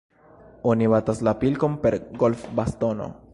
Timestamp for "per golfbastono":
1.85-3.13